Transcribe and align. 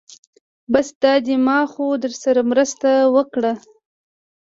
بس 0.71 0.87
دا 1.01 1.13
دی 1.25 1.35
ما 1.45 1.59
خو 1.71 1.85
درسره 2.03 2.41
مرسته 2.51 2.89
وکړه. 3.15 3.53